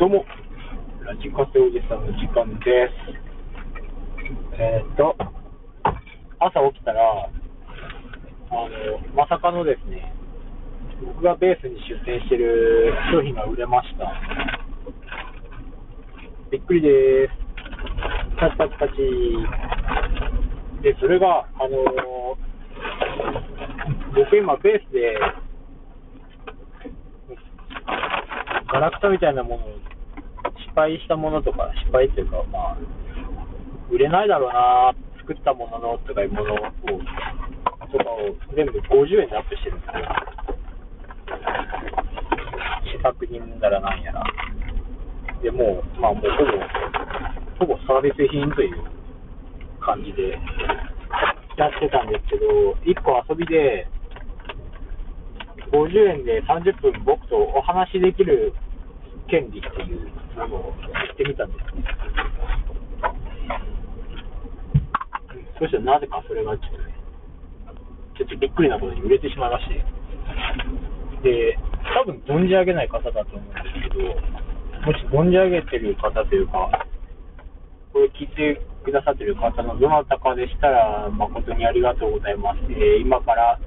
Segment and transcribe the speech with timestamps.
[0.00, 0.24] どうも、
[1.04, 2.96] ラジカセおじさんの時間です。
[4.58, 5.14] えーっと、
[6.38, 7.28] 朝起きたら、あ
[8.50, 8.68] の、
[9.14, 10.14] まさかのですね、
[11.04, 14.10] 僕がベースに出店してる商品が売れました。
[16.50, 17.34] びっくりです。
[18.38, 18.94] パチパチパチ。
[20.82, 22.38] で、それが、あの
[24.14, 25.18] 僕今ベースで、
[28.72, 29.89] ガラクタみたいなものを
[30.74, 32.78] 敗したものとか、失敗っていうか、まあ、
[33.90, 40.04] 売れないだろうな、作ったもののとかいうものを、とかを全部50円でアップしてるんですよ。
[42.98, 44.22] 試作品だらなんやら。
[45.42, 46.22] でもう、まあもう
[47.58, 48.84] ほぼ、ほぼサービス品という
[49.80, 50.38] 感じで
[51.56, 53.86] やってたんですけど、1個遊びで、
[55.72, 58.52] 50円で30分僕とお話しできる
[59.28, 60.59] 権利っていうものを
[61.30, 61.60] みたんです。
[65.60, 66.94] そしたらなぜかそれがちょっとね、
[68.18, 69.84] ちょっとびっくりなことに売れてしまいまして。
[71.22, 71.58] で、
[71.94, 74.00] 多分存じ上げない方だと思うんですけど、
[74.80, 76.86] もし存じ上げてる方というか、
[77.92, 82.60] これ聞いてくださってる方のどなたかでしたら、誠にありがとうございます。
[82.70, 83.60] えー今から、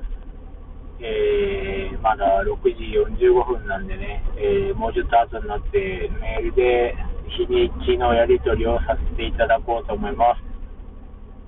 [0.99, 2.89] えーまだ6時
[3.29, 6.95] 45分なんでね、えーもうちょっと後になってメールで
[7.37, 10.41] 日にちのやり取りをさせていただこうと思います。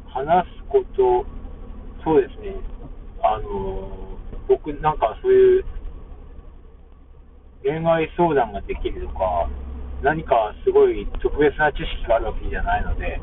[0.09, 1.25] 話すこと、
[2.03, 2.55] そうですね、
[3.21, 3.89] あの
[4.47, 5.65] 僕なんかそういう
[7.63, 9.49] 恋愛相談ができるとか、
[10.01, 13.19] 何かすごい特別な知識があるわけじゃないので、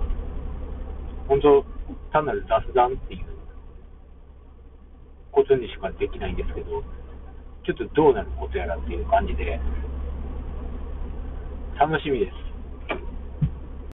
[1.28, 1.64] 本当、
[2.12, 3.26] 単なる雑談っていう
[5.30, 6.82] ことにしかできないんですけど、
[7.64, 9.60] ちょっとどうなることやらっていう感じで、
[11.78, 12.51] 楽しみです。